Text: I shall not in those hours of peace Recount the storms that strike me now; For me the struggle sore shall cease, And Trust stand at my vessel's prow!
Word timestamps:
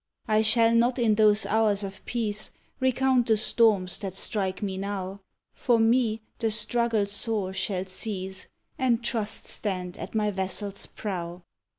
I 0.27 0.41
shall 0.41 0.73
not 0.73 0.97
in 0.97 1.13
those 1.13 1.45
hours 1.45 1.83
of 1.83 2.03
peace 2.05 2.49
Recount 2.79 3.27
the 3.27 3.37
storms 3.37 3.99
that 3.99 4.15
strike 4.15 4.63
me 4.63 4.75
now; 4.75 5.19
For 5.53 5.77
me 5.77 6.23
the 6.39 6.49
struggle 6.49 7.05
sore 7.05 7.53
shall 7.53 7.85
cease, 7.85 8.47
And 8.79 9.03
Trust 9.03 9.45
stand 9.45 9.97
at 9.97 10.15
my 10.15 10.31
vessel's 10.31 10.87
prow! 10.87 11.43